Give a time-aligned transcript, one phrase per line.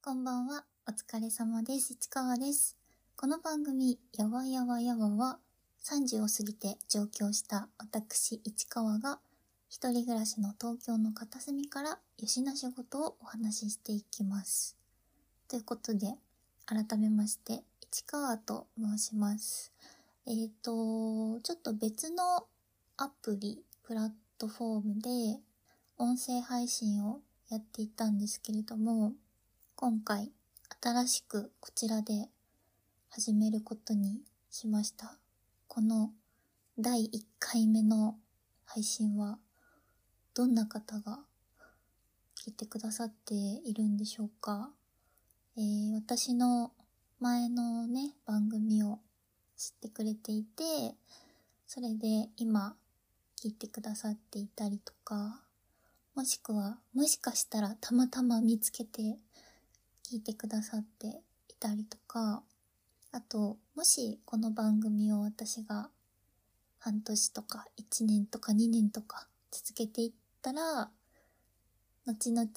[0.00, 0.64] こんばんは。
[0.86, 1.94] お疲れ様です。
[1.94, 2.78] 市川です。
[3.16, 5.38] この番組、やわやわやわは、
[5.84, 9.18] 30を過ぎて上京した私、市川が、
[9.68, 14.76] 一人暮らしの東京の片隅から、よしな仕事をお話ししていきます。
[15.48, 16.14] ということで、
[16.64, 19.72] 改めまして、市川と申します。
[20.26, 22.46] えっ、と、ちょっと別の
[22.96, 25.40] アプリ、プラットフォームで、
[25.98, 27.20] 音声配信を
[27.50, 29.12] やっていたんですけれども、
[29.80, 30.32] 今回
[30.82, 32.28] 新しくこちらで
[33.10, 35.18] 始めることにしました。
[35.68, 36.10] この
[36.76, 38.16] 第1回目の
[38.64, 39.38] 配信は
[40.34, 41.20] どんな方が
[42.34, 44.70] 聞いてくださっているんでしょうか、
[45.56, 46.72] えー私の
[47.20, 48.98] 前のね、番組を
[49.56, 50.64] 知ってくれていて、
[51.68, 52.74] それで今
[53.40, 55.40] 聞いてくださっていたりとか、
[56.16, 59.18] もしくは、もしかしたらたまたま見つけて
[60.10, 62.42] 聞いてくださっていたりとか、
[63.12, 65.90] あと、もしこの番組を私が
[66.78, 70.88] 半年とか1年とか2年とか続けていったら、
[72.06, 72.48] 後々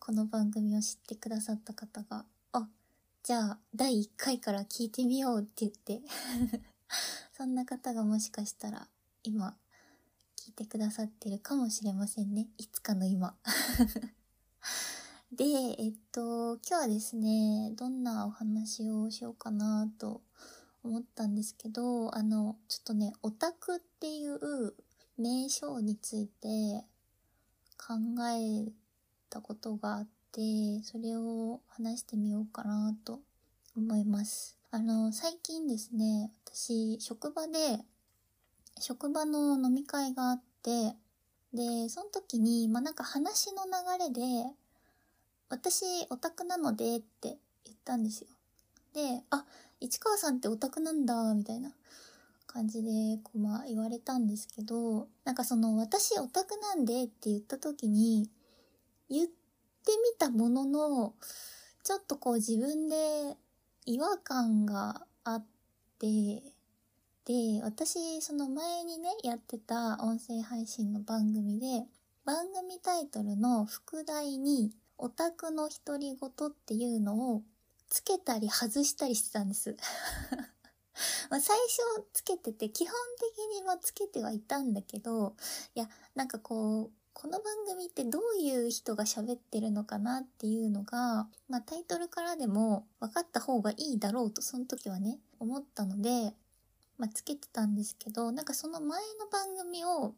[0.00, 2.66] この番組を知ってくださった方が、あ、
[3.22, 6.02] じゃあ第1回から聞いてみようって言って、
[7.38, 8.88] そんな方がもしかしたら
[9.22, 9.56] 今
[10.36, 12.48] 聞いてくださってるかもしれませんね。
[12.58, 13.36] いつかの今。
[15.34, 15.44] で、
[15.78, 20.20] えっと、今日はですね、どんなお話をしようかなと
[20.84, 24.74] 思ったんですけど、あの、ちょっとね、オタクっていう
[25.16, 26.84] 名称について
[27.78, 27.94] 考
[28.28, 28.70] え
[29.30, 33.20] たことがあって、それを話してみようかなと
[33.74, 34.58] 思います。
[34.70, 37.82] あの、最近ですね、私、職場で、
[38.80, 40.94] 職場の飲み会があって、
[41.54, 44.54] で、その時に、まあ、なんか話の流れで、
[45.52, 47.36] 私、オタクなのでって
[47.66, 48.28] 言ったんですよ。
[48.94, 49.44] で、あ、
[49.80, 51.74] 市川さんってオタクなんだ、みたいな
[52.46, 52.90] 感じで、
[53.22, 58.30] こう、まあ、言われたんですけど、なんかその、私オタクなんでって言った時に、
[59.10, 59.34] 言って
[59.92, 61.14] みたものの、
[61.84, 63.36] ちょっとこう自分で
[63.84, 65.44] 違和感があっ
[65.98, 66.08] て、
[67.26, 71.86] で、私、その前にね、やってた音声配信の番組で、
[72.24, 77.42] 番組タイトルの副題に、オタクの独り言っていうのを
[77.88, 79.76] つけたり外したりしてたんです。
[81.28, 85.34] ま最初つけてて、基本的にはつけてはいたんだけど、
[85.74, 96.32] いや、なんかこう、この番組ってどういう人が喋ってるのかなっていうのが、まあタイトルからでも分かった方がいいだろうと、その時はね、思ったので、
[96.96, 100.14] まあつけてたんですけど、なんかその前の番組を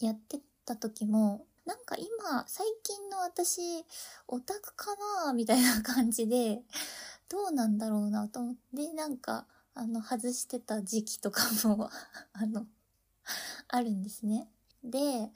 [0.00, 3.84] やってた時も、なんか今、最近の私、
[4.28, 4.94] オタクか
[5.24, 6.62] なみたいな感じで、
[7.28, 11.90] どうなんだろうなと思って、なんか、あの、外してた時期とかも、
[12.32, 12.66] あの、
[13.66, 14.48] あるんですね。
[14.84, 15.32] で、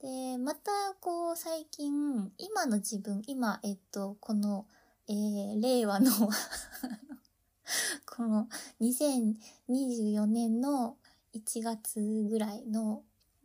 [0.00, 0.70] で、また、
[1.00, 4.66] こう、最近、今の自分、今、えっと、この、
[5.06, 6.10] えー、令和の、
[8.06, 8.48] この、
[8.80, 10.96] 2024年の
[11.34, 13.04] 1月ぐらいの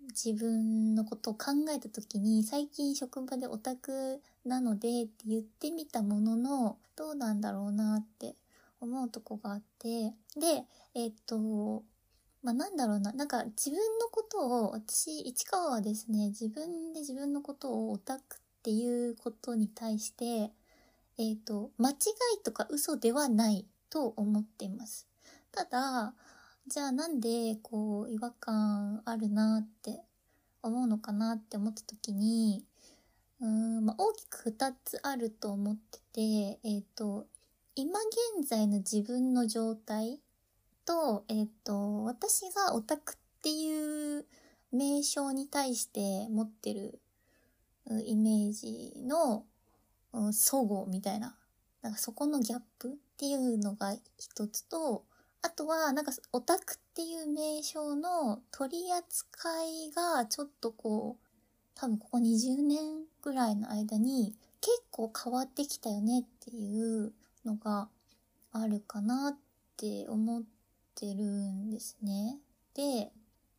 [0.10, 8.36] 自分のことを考えた時に、最近職場でオタクなのでって言ってみたものの、どうなんだろうなって
[8.80, 11.84] 思うとこがあって、で、えっと、
[12.44, 20.52] まあ、なんだろうな、なんか自分のことを、私、市川はですね、自分で自分のことをオタクっていうことに対して、
[21.18, 21.94] えっと、間違
[22.40, 25.08] いとか嘘ではないと思っています。
[25.52, 26.14] ただ、
[26.74, 30.02] じゃあなんでこう違和感あるなって
[30.64, 32.66] 思うのかなって思った時に、
[33.40, 37.28] うーん、まあ、大きく二つあると思ってて、えっ、と、
[37.76, 38.00] 今
[38.40, 40.20] 現在の自分の状態
[40.84, 44.26] と、えっ、と、私がオタクっていう
[44.72, 47.00] 名称に対して持ってる
[48.04, 49.46] イメージの
[50.32, 51.38] 相互みたいな、
[51.84, 55.04] なんかそこのギャップっていうのが一つと、
[55.44, 61.28] あとは、なんか、オタクっていう名称の取り扱いが、ちょっとこう、
[61.76, 67.12] 多分ここ20年ぐらいの間に、結構変わってきたよねっていう
[67.44, 67.90] のが
[68.54, 69.38] あるかなっ
[69.76, 70.44] て思っ
[70.96, 72.40] てるんですね。
[72.74, 73.12] で、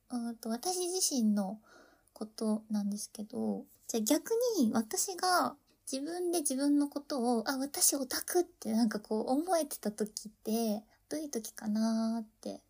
[0.08, 1.58] うんと私自身の
[2.14, 5.54] ことなんですけど、じゃあ逆に私が
[5.90, 10.82] 自分で自分のことを、あ、私オタクってなんかこう思えてた時って、
[11.14, 12.60] どうい時かなーって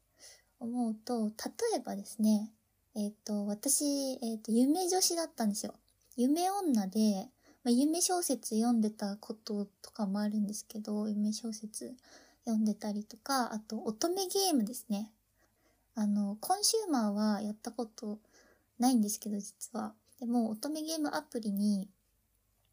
[0.61, 2.51] 思うと、例えばですね、
[2.95, 3.87] えっ、と、私、
[4.21, 5.73] えっ、と、夢女子だったんですよ。
[6.15, 7.31] 夢女で、
[7.65, 11.95] まあ、夢小説読んでたこととかもあるんですけど、夢小説
[12.45, 15.11] 読んでたりとか、あと乙女ゲームですね。
[15.95, 18.19] あの、コンシューマーはやったこと
[18.79, 19.95] ないんですけど、実は。
[20.21, 21.89] でも、乙女ゲームアプリに、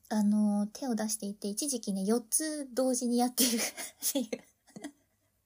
[0.10, 3.52] あの、手を出していて、一時期ね、4つ同時にやってるっ
[4.12, 4.51] ていう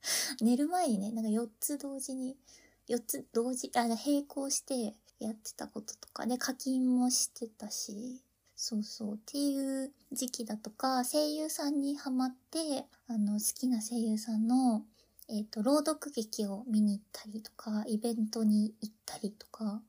[0.42, 2.38] 寝る前にね、なんか4つ同時に、
[2.88, 8.22] 4つ同時、あ、並行してやってたこととかで、課金もしてたし、
[8.56, 9.16] そうそう。
[9.16, 14.86] っていう時期だとか、声優さんにハマって、あの、好きな声優さんの、
[15.28, 19.82] えっ、ー、と、朗読劇を見に行ったりとか、イベントに行ったりとか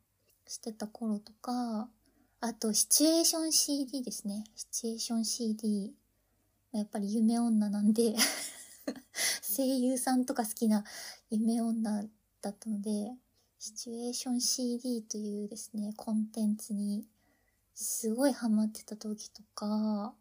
[0.47, 1.89] してた頃とか、
[2.41, 4.45] あと、シチュエーション CD ですね。
[4.55, 5.95] シチュエーション CD。
[6.73, 8.15] やっぱり夢女なんで
[9.43, 10.85] 声優さんとか好きな
[11.31, 12.05] 夢女
[12.43, 13.13] だったので、
[13.59, 17.05] シチュエーション CD というですね、コンテンツに
[17.75, 20.15] すごいハマってた時とか、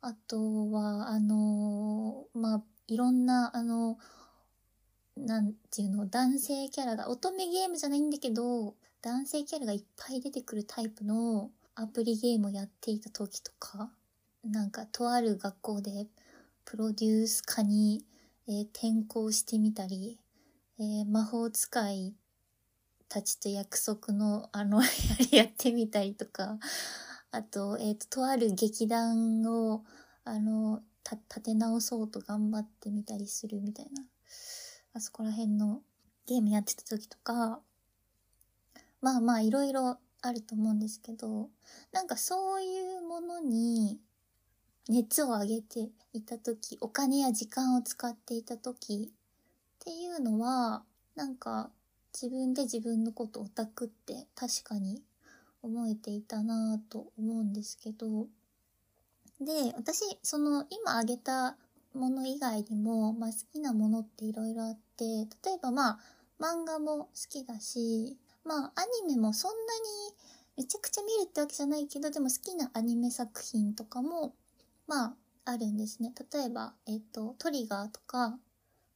[0.00, 3.98] あとは、あのまあ、いろんな、あの
[5.16, 13.90] なんていうの、男性キャラが、乙女ゲームじゃないんだけど、男性キャラがいっぱい出てくるタイプのアプリゲームをやっていた時とか、
[14.44, 16.06] なんか、とある学校で
[16.64, 18.04] プロデュース科に、
[18.48, 20.18] えー、転校してみたり、
[20.78, 22.14] えー、魔法使い
[23.08, 24.82] たちと約束の、あの、
[25.30, 26.58] やってみたりとか、
[27.30, 29.84] あと、えっ、ー、と、とある劇団を、
[30.24, 34.04] あの、た、立て直そうと頑張ってみたりするみたいな。
[34.94, 35.82] あそこら辺の
[36.26, 37.60] ゲームやってた時とか、
[39.00, 41.50] まあまあいろいろあると思うんですけど、
[41.92, 44.00] なんかそういうものに
[44.88, 50.82] 熱を上げていた時、お金や時間を使っていた時っていうのは、
[51.14, 51.70] なんか
[52.12, 55.02] 自分で自分のことオタクって確かに
[55.62, 58.26] 思えていたなぁと思うんですけど、
[59.40, 61.56] で、私、その今挙げた
[61.94, 65.98] もの以外にも、まあ好きなものっていろいろあって、例えばまあ
[66.40, 70.16] 漫画も好きだし、まあアニメもそんなに
[70.56, 74.34] めちゃくちゃ見るってわけじゃないけど、でも好きなアニメ作品とかも、
[74.86, 75.14] まあ
[75.44, 76.12] あるんですね。
[76.32, 78.38] 例えば、えっ、と、トリガーとか、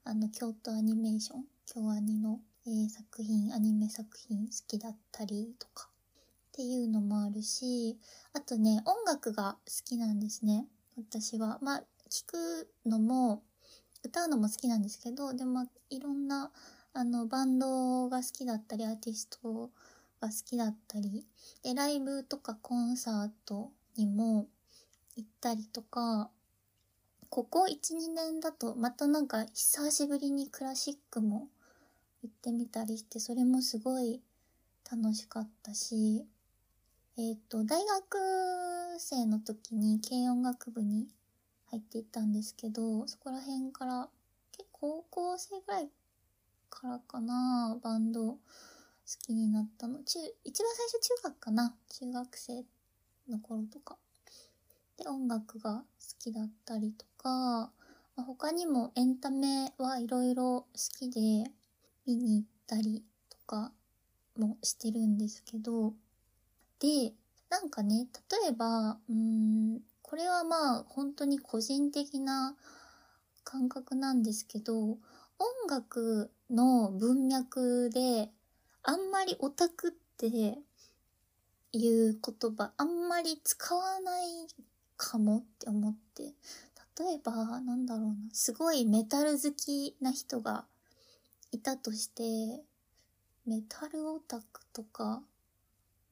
[0.04, 5.88] あの、京都アニメーション、京アニの、えー、作品、アニメ作品好きだったりとか、
[6.48, 7.98] っていうのもあるし、
[8.32, 10.66] あとね、音楽が好きなんですね。
[10.96, 11.58] 私は。
[11.60, 13.42] まあ、聞くのも、
[14.04, 16.52] 歌うのも好きなんですけど、でも、いろんな、
[16.92, 19.72] あの、バンドが好きだったり、アーティスト
[20.20, 21.26] が好きだったり、
[21.64, 24.46] で、ライブとかコンサートにも
[25.46, 26.28] たりとか、
[27.28, 31.46] ここ1、2年だと、またなんか久しぶりにクラシックも
[32.24, 34.20] 行ってみたりして、それもすごい
[34.90, 36.26] 楽しかったし、
[37.16, 38.18] えっ、ー、と、大学
[38.98, 41.06] 生の時に軽音楽部に
[41.70, 44.08] 入っていったんですけど、そこら辺から、
[44.50, 45.88] 結構高校生ぐらい
[46.70, 48.38] からかな、バンド好
[49.24, 50.02] きになったの。
[50.02, 52.64] 中、一番最初中学かな中学生
[53.28, 53.96] の頃とか。
[54.98, 55.84] で、音楽が好
[56.18, 57.70] きだったりとか、
[58.16, 60.66] ま、他にもエンタメはいろいろ好
[60.98, 61.50] きで
[62.06, 63.72] 見に行ったりとか
[64.38, 65.92] もしてるんですけど、
[66.80, 67.12] で、
[67.50, 68.06] なんかね、
[68.44, 72.56] 例えば、うん、これはまあ本当に個人的な
[73.44, 74.98] 感覚なんですけど、音
[75.68, 78.30] 楽の文脈で
[78.82, 80.26] あんまりオタクって
[81.72, 84.26] いう言葉あんまり使わない
[84.96, 86.34] かもって思って。
[86.98, 90.64] 例えば、なんだろうな、すごいメタル好きな人が
[91.52, 92.62] いたとして、
[93.46, 95.22] メタルオタクとか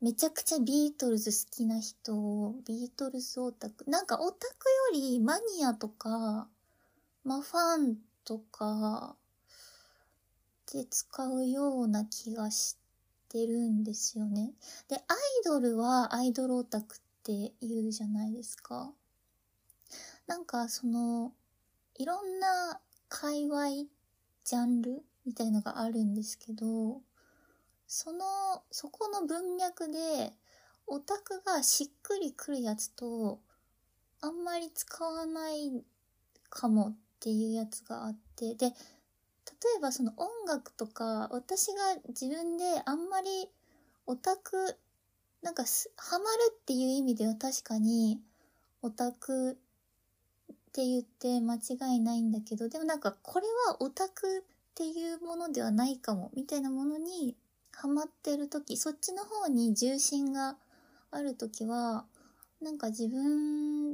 [0.05, 6.47] めちゃくちゃビートルズ好きな人を、ビートルズオタク、なんかオタクよりマニアとか、
[7.25, 9.17] まあファンとか、
[10.71, 12.77] で使うような気がし
[13.31, 14.53] てるんですよね。
[14.89, 15.05] で、アイ
[15.47, 18.93] ドルはアイドルオタクっって言うじゃないですか。
[20.27, 21.33] なんかその、
[21.95, 23.71] いろんな界隈、
[24.45, 27.01] ジャンルみたいのがあるんですけど、
[27.87, 30.35] その、そこの文脈で、
[30.87, 33.41] オタクがしっくりくるやつと、
[34.21, 35.83] あんまり使わない
[36.51, 38.73] かもっていうやつがあって、で、例
[39.79, 43.49] えばその音楽とか、私が自分であんまり
[44.07, 44.77] オタク、
[45.45, 45.65] なんか
[45.97, 48.19] ハマるっていう意味では確かに
[48.81, 49.57] オタクっ
[50.73, 54.43] て言って間違いないんだけど、でもなんかこれはオタクっ
[54.75, 57.37] ていうものではないかも、みたいなものに
[57.73, 60.57] ハマってる時、そっちの方に重心が
[61.11, 62.07] ある時は、
[62.63, 63.93] なんか自分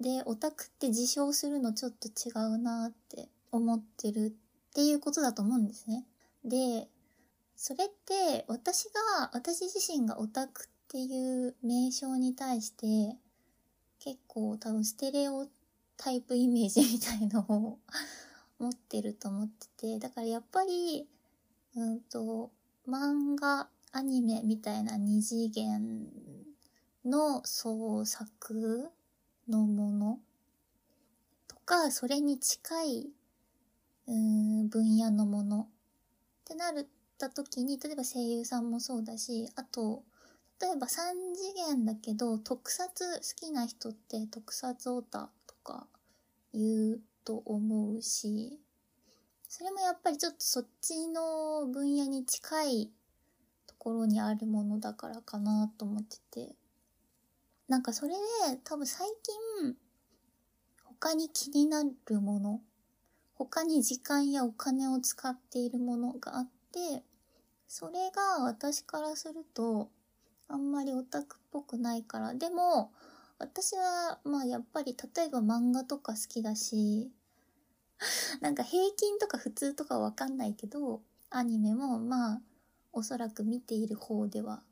[0.00, 6.04] でオタクって自称するのちょっと違うなって思ってるっていうことだと思うんですね。
[6.44, 6.86] で、
[7.60, 13.16] それって私が、私自身がオタクっていう名称に対して
[13.98, 15.48] 結構多分ステレオ
[15.96, 17.78] タイプイメージみたいのを
[18.60, 21.08] 持ってると思ってて、だからやっぱり、
[21.74, 22.52] うんと、
[22.86, 26.08] 漫画、アニメみたいな二次元
[27.04, 28.88] の創作
[29.48, 30.20] のもの
[31.48, 33.10] とか、それに近い、
[34.06, 35.66] うん、分野のものっ
[36.44, 40.04] てなるた時に、例えば声優さんもそうだし、あと、
[40.60, 45.86] 例えば三次元だけど、特撮好きな人って特撮オタとか
[46.52, 48.58] 言うと思うし、
[49.48, 52.90] それもやっぱりちょっとそっちの分野に近い
[53.66, 56.54] ところにあるものだからかなと思ってて。
[57.68, 58.16] なんかそれで
[58.64, 59.06] 多分最
[59.60, 59.76] 近
[60.84, 62.60] 他に気になるもの、
[63.34, 67.04] 他に時間やお金を使っているものがあって、
[67.68, 69.90] それが私からすると
[70.48, 72.34] あんまりオタクっぽくないから。
[72.34, 72.90] でも、
[73.38, 77.12] 私はまあやっぱり例えば漫画とか好きだし、
[78.40, 82.40] なんか平均とか普通とかわかんないけど、アニメもまあ
[82.92, 84.62] おそらく見ている方では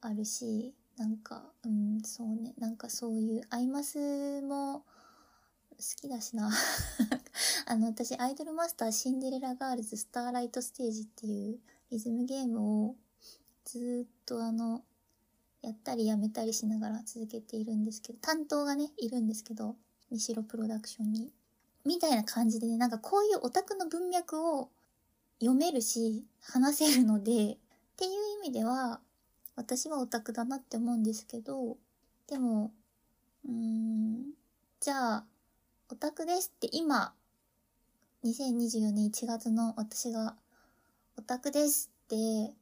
[0.00, 2.54] あるし、なんか、うん、そうね。
[2.58, 4.86] なんかそういう、アイマスも好
[6.00, 6.50] きだしな。
[7.66, 11.58] あの、私、アイドルマスターシンデレラガールズスターライトステージっていう
[11.90, 12.96] リズムゲームを
[13.64, 14.82] ずっとあの、
[15.62, 19.76] やったりやめたりしながら続けているんですけど、担当がね、いるんですけど、
[20.10, 21.32] ミシロプロダクションに。
[21.84, 24.70] みたいな感じでね、なんかこういうオタクの文脈を
[25.40, 27.56] 読めるし、話せるので、っ
[27.96, 28.10] ていう
[28.44, 29.00] 意味では、
[29.56, 31.76] 私はオタクだなって思うんですけど、
[32.26, 32.72] でも、
[33.46, 34.32] うーん、
[34.80, 35.24] じゃあ、
[35.90, 37.14] オタクですって今、
[38.24, 40.34] 2024年1月の私が
[41.16, 42.54] オタクですって、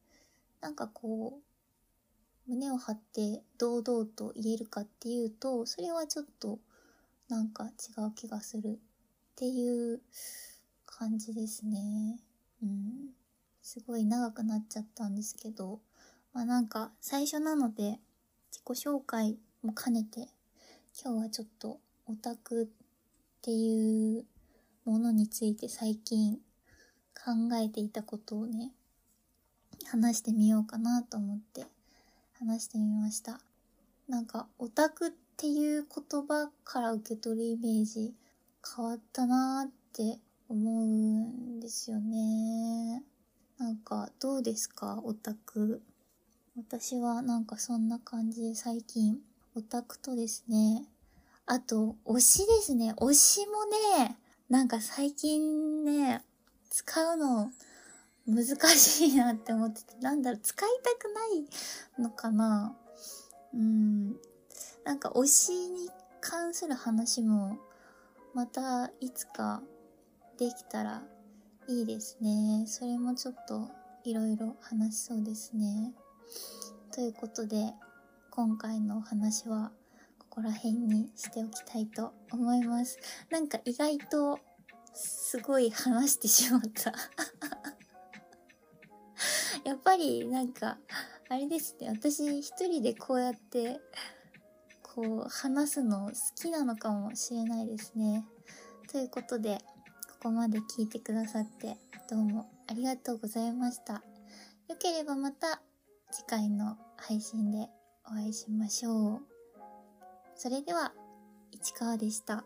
[0.61, 1.41] なんかこ
[2.47, 6.59] う、胸を張って堂々と言えるかっていうと、それはちょっと
[7.29, 8.79] なんか違う気がするっ
[9.37, 10.01] ていう
[10.87, 12.19] 感じですね。
[12.63, 13.11] うん。
[13.63, 15.81] すごい長くなっちゃったんですけど、
[16.33, 18.01] まあなんか最初なので
[18.51, 20.29] 自己紹介も兼ねて
[21.01, 22.67] 今日はちょっとオタクっ
[23.41, 24.25] ていう
[24.85, 26.39] ものについて最近
[27.15, 28.73] 考えていたことをね
[29.91, 31.67] 話してみようかなと思って
[32.39, 33.41] 話してみました。
[34.09, 38.13] なんかオタクっていう言葉から受け取るイメージ
[38.77, 43.03] 変わったなーって思うんですよね。
[43.59, 45.01] なんかどうですか？
[45.05, 45.83] オタク。
[46.57, 49.19] 私はなんかそんな感じで最近、
[49.55, 50.85] オタクとですね、
[51.47, 52.93] あと、推しですね。
[52.99, 53.65] 推しも
[54.05, 54.17] ね、
[54.51, 56.23] なんか最近ね、
[56.73, 57.51] 使うの
[58.27, 62.75] 難しいなって思ってて、なんだろう、使いたくないのかな
[63.53, 64.13] うん。
[64.83, 65.91] なんか推しに
[66.23, 67.59] 関する話も、
[68.33, 69.63] またいつか
[70.39, 71.03] できたら
[71.69, 72.65] いいですね。
[72.67, 73.69] それもちょっと
[74.05, 75.93] いろいろ話しそうですね。
[76.91, 77.75] ということで、
[78.31, 79.73] 今回のお話は
[80.19, 82.99] ここら辺にしておきたいと思います。
[83.29, 84.39] なんか意外と
[84.95, 86.93] すごい話してしまった
[89.65, 90.79] やっぱりなんか、
[91.29, 93.81] あれですね、私一人でこうやって
[94.83, 98.27] こう話すの好きなのかもしれないですね。
[98.91, 99.59] ということで、
[100.21, 101.79] ここまで聞いてくださって
[102.11, 104.03] どうもありがとうございました。
[104.69, 105.63] よければまた
[106.11, 107.69] 次回の配信で
[108.05, 109.21] お会いしましょう。
[110.37, 110.93] それでは、
[111.53, 112.45] 市川でした。